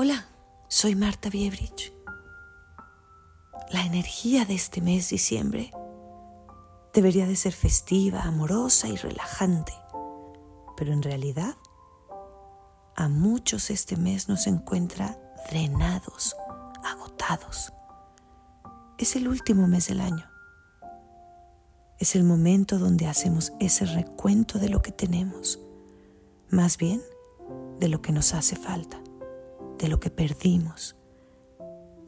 Hola, 0.00 0.28
soy 0.68 0.94
Marta 0.94 1.28
Biebrich. 1.28 1.92
La 3.68 3.84
energía 3.84 4.44
de 4.44 4.54
este 4.54 4.80
mes 4.80 5.08
diciembre 5.08 5.72
debería 6.94 7.26
de 7.26 7.34
ser 7.34 7.52
festiva, 7.52 8.22
amorosa 8.22 8.86
y 8.86 8.94
relajante, 8.94 9.72
pero 10.76 10.92
en 10.92 11.02
realidad 11.02 11.56
a 12.94 13.08
muchos 13.08 13.70
este 13.70 13.96
mes 13.96 14.28
nos 14.28 14.46
encuentra 14.46 15.18
drenados, 15.50 16.36
agotados. 16.84 17.72
Es 18.98 19.16
el 19.16 19.26
último 19.26 19.66
mes 19.66 19.88
del 19.88 20.00
año. 20.00 20.30
Es 21.98 22.14
el 22.14 22.22
momento 22.22 22.78
donde 22.78 23.08
hacemos 23.08 23.52
ese 23.58 23.84
recuento 23.84 24.60
de 24.60 24.68
lo 24.68 24.80
que 24.80 24.92
tenemos, 24.92 25.58
más 26.50 26.78
bien 26.78 27.02
de 27.80 27.88
lo 27.88 28.00
que 28.00 28.12
nos 28.12 28.32
hace 28.32 28.54
falta 28.54 29.00
de 29.78 29.88
lo 29.88 30.00
que 30.00 30.10
perdimos, 30.10 30.96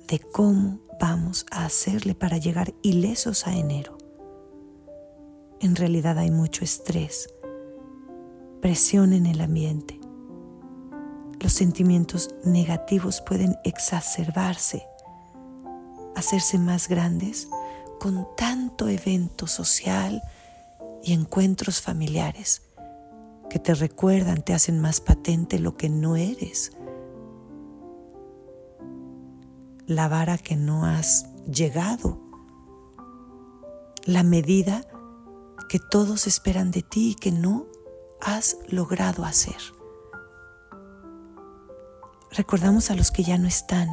de 0.09 0.19
cómo 0.19 0.81
vamos 1.01 1.47
a 1.51 1.65
hacerle 1.65 2.15
para 2.15 2.37
llegar 2.37 2.75
ilesos 2.83 3.47
a 3.47 3.57
enero. 3.57 3.97
En 5.61 5.77
realidad 5.77 6.19
hay 6.19 6.31
mucho 6.31 6.65
estrés, 6.65 7.33
presión 8.61 9.13
en 9.13 9.27
el 9.27 9.41
ambiente. 9.41 10.01
Los 11.41 11.53
sentimientos 11.53 12.35
negativos 12.45 13.23
pueden 13.23 13.57
exacerbarse, 13.65 14.87
hacerse 16.17 16.59
más 16.59 16.89
grandes 16.89 17.49
con 17.99 18.27
tanto 18.37 18.89
evento 18.89 19.47
social 19.47 20.23
y 21.03 21.13
encuentros 21.13 21.81
familiares 21.81 22.63
que 23.49 23.59
te 23.59 23.75
recuerdan, 23.75 24.43
te 24.43 24.55
hacen 24.55 24.79
más 24.79 25.01
patente 25.01 25.59
lo 25.59 25.77
que 25.77 25.89
no 25.89 26.17
eres 26.17 26.73
la 29.91 30.07
vara 30.07 30.39
que 30.39 30.55
no 30.55 30.85
has 30.85 31.27
llegado, 31.51 32.21
la 34.05 34.23
medida 34.23 34.87
que 35.69 35.81
todos 35.81 36.29
esperan 36.29 36.71
de 36.71 36.83
ti 36.83 37.11
y 37.11 37.15
que 37.17 37.33
no 37.33 37.67
has 38.21 38.57
logrado 38.69 39.25
hacer. 39.25 39.57
Recordamos 42.31 42.93
a 42.93 42.95
los 42.95 43.11
que 43.11 43.25
ya 43.25 43.37
no 43.37 43.49
están. 43.49 43.89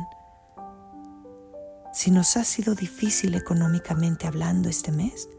Si 1.93 2.11
nos 2.11 2.37
ha 2.37 2.43
sido 2.43 2.75
difícil 2.75 3.33
económicamente 3.33 4.27
hablando 4.27 4.69
este 4.69 4.91
mes, 4.91 5.29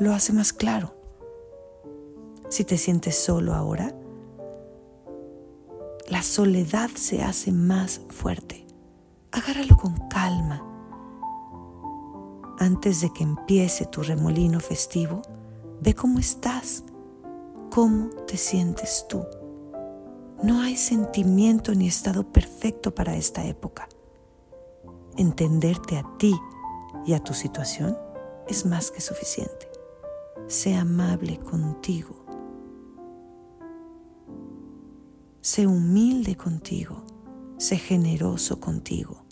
lo 0.00 0.12
hace 0.12 0.32
más 0.32 0.52
claro. 0.52 0.96
Si 2.48 2.64
te 2.64 2.78
sientes 2.78 3.16
solo 3.16 3.54
ahora, 3.54 3.94
la 6.12 6.22
soledad 6.22 6.90
se 6.94 7.22
hace 7.22 7.52
más 7.52 8.02
fuerte. 8.10 8.66
Agárralo 9.30 9.78
con 9.78 9.94
calma. 10.10 10.62
Antes 12.58 13.00
de 13.00 13.10
que 13.14 13.22
empiece 13.22 13.86
tu 13.86 14.02
remolino 14.02 14.60
festivo, 14.60 15.22
ve 15.80 15.94
cómo 15.94 16.18
estás, 16.18 16.84
cómo 17.70 18.10
te 18.26 18.36
sientes 18.36 19.06
tú. 19.08 19.24
No 20.42 20.60
hay 20.60 20.76
sentimiento 20.76 21.74
ni 21.74 21.88
estado 21.88 22.30
perfecto 22.30 22.94
para 22.94 23.16
esta 23.16 23.46
época. 23.46 23.88
Entenderte 25.16 25.96
a 25.96 26.04
ti 26.18 26.38
y 27.06 27.14
a 27.14 27.20
tu 27.20 27.32
situación 27.32 27.96
es 28.46 28.66
más 28.66 28.90
que 28.90 29.00
suficiente. 29.00 29.66
Sé 30.46 30.74
amable 30.74 31.38
contigo 31.38 32.21
Sé 35.42 35.66
humilde 35.66 36.36
contigo, 36.36 37.02
sé 37.58 37.76
generoso 37.76 38.60
contigo 38.60 39.24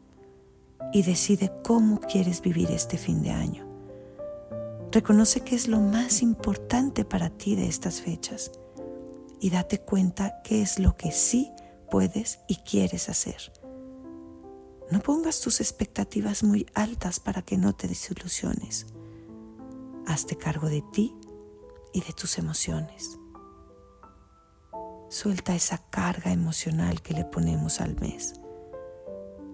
y 0.93 1.05
decide 1.05 1.53
cómo 1.63 2.01
quieres 2.01 2.43
vivir 2.43 2.69
este 2.73 2.99
fin 2.99 3.23
de 3.23 3.31
año. 3.31 3.65
Reconoce 4.91 5.43
qué 5.43 5.55
es 5.55 5.69
lo 5.69 5.79
más 5.79 6.21
importante 6.21 7.05
para 7.05 7.31
ti 7.31 7.55
de 7.55 7.69
estas 7.69 8.01
fechas 8.01 8.51
y 9.39 9.51
date 9.51 9.79
cuenta 9.79 10.43
qué 10.43 10.63
es 10.63 10.81
lo 10.81 10.97
que 10.97 11.13
sí 11.13 11.53
puedes 11.93 12.41
y 12.49 12.57
quieres 12.57 13.09
hacer. 13.09 13.53
No 14.91 14.99
pongas 14.99 15.41
tus 15.41 15.61
expectativas 15.61 16.43
muy 16.43 16.67
altas 16.75 17.21
para 17.21 17.43
que 17.43 17.57
no 17.57 17.73
te 17.77 17.87
desilusiones. 17.87 18.87
Hazte 20.09 20.35
cargo 20.35 20.69
de 20.69 20.83
ti 20.93 21.15
y 21.93 22.01
de 22.01 22.13
tus 22.15 22.37
emociones. 22.39 23.20
Suelta 25.11 25.57
esa 25.57 25.79
carga 25.91 26.31
emocional 26.31 27.03
que 27.03 27.15
le 27.15 27.25
ponemos 27.25 27.81
al 27.81 27.97
mes. 27.97 28.35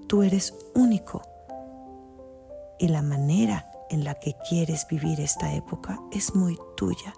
Tú 0.06 0.22
eres 0.22 0.54
único 0.74 1.22
y 2.78 2.88
la 2.88 3.00
manera 3.00 3.70
en 3.88 4.04
la 4.04 4.16
que 4.16 4.36
quieres 4.50 4.86
vivir 4.86 5.18
esta 5.18 5.54
época 5.54 5.98
es 6.12 6.34
muy 6.34 6.58
tuya. 6.76 7.14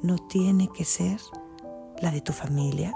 No 0.00 0.16
tiene 0.28 0.68
que 0.68 0.84
ser 0.84 1.20
la 2.00 2.12
de 2.12 2.20
tu 2.20 2.32
familia, 2.32 2.94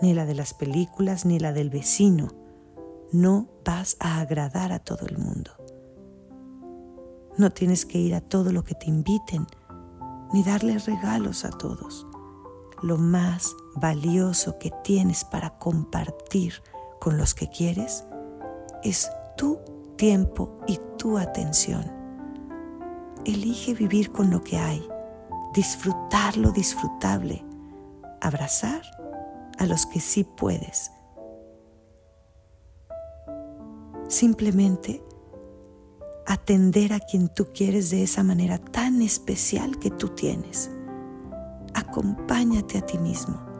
ni 0.00 0.14
la 0.14 0.24
de 0.24 0.36
las 0.36 0.54
películas, 0.54 1.26
ni 1.26 1.40
la 1.40 1.52
del 1.52 1.68
vecino. 1.68 2.28
No 3.10 3.48
vas 3.64 3.96
a 3.98 4.20
agradar 4.20 4.70
a 4.70 4.78
todo 4.78 5.04
el 5.08 5.18
mundo. 5.18 5.50
No 7.38 7.50
tienes 7.50 7.84
que 7.84 7.98
ir 7.98 8.14
a 8.14 8.20
todo 8.20 8.52
lo 8.52 8.62
que 8.62 8.76
te 8.76 8.86
inviten, 8.86 9.48
ni 10.32 10.44
darle 10.44 10.78
regalos 10.78 11.44
a 11.44 11.50
todos 11.50 12.06
lo 12.84 12.98
más 12.98 13.56
valioso 13.76 14.58
que 14.58 14.70
tienes 14.82 15.24
para 15.24 15.58
compartir 15.58 16.62
con 17.00 17.16
los 17.16 17.34
que 17.34 17.48
quieres 17.48 18.04
es 18.82 19.10
tu 19.36 19.58
tiempo 19.96 20.58
y 20.66 20.78
tu 20.98 21.18
atención. 21.18 21.84
Elige 23.24 23.74
vivir 23.74 24.12
con 24.12 24.30
lo 24.30 24.42
que 24.42 24.58
hay, 24.58 24.86
disfrutar 25.54 26.36
lo 26.36 26.50
disfrutable, 26.50 27.44
abrazar 28.20 28.82
a 29.58 29.66
los 29.66 29.86
que 29.86 30.00
sí 30.00 30.24
puedes. 30.24 30.90
Simplemente 34.08 35.02
atender 36.26 36.92
a 36.92 37.00
quien 37.00 37.28
tú 37.28 37.48
quieres 37.54 37.90
de 37.90 38.02
esa 38.02 38.22
manera 38.22 38.58
tan 38.58 39.02
especial 39.02 39.78
que 39.78 39.90
tú 39.90 40.08
tienes 40.10 40.70
acompáñate 41.74 42.78
a 42.78 42.86
ti 42.86 42.98
mismo. 42.98 43.53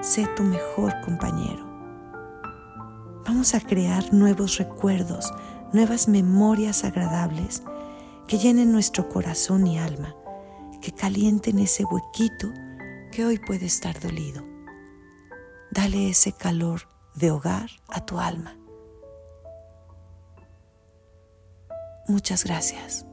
Sé 0.00 0.26
tu 0.34 0.42
mejor 0.42 0.98
compañero. 1.02 1.68
Vamos 3.26 3.54
a 3.54 3.60
crear 3.60 4.14
nuevos 4.14 4.56
recuerdos, 4.56 5.30
nuevas 5.74 6.08
memorias 6.08 6.84
agradables 6.84 7.62
que 8.26 8.38
llenen 8.38 8.72
nuestro 8.72 9.10
corazón 9.10 9.66
y 9.66 9.78
alma, 9.78 10.16
que 10.80 10.92
calienten 10.92 11.58
ese 11.58 11.84
huequito 11.84 12.48
que 13.12 13.26
hoy 13.26 13.38
puede 13.38 13.66
estar 13.66 14.00
dolido. 14.00 14.42
Dale 15.70 16.08
ese 16.08 16.32
calor 16.32 16.88
de 17.14 17.30
hogar 17.30 17.68
a 17.88 18.06
tu 18.06 18.18
alma. 18.18 18.56
Muchas 22.08 22.44
gracias. 22.44 23.04